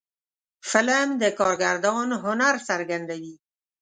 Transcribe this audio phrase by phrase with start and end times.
[0.69, 3.35] فلم د کارگردان هنر څرګندوي